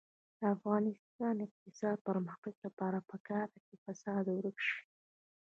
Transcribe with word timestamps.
د 0.39 0.41
افغانستان 0.55 1.33
د 1.37 1.41
اقتصادي 1.47 1.99
پرمختګ 2.07 2.53
لپاره 2.65 2.97
پکار 3.09 3.45
ده 3.53 3.59
چې 3.67 3.75
فساد 3.83 4.25
ورک 4.37 4.57
شي. 4.67 4.79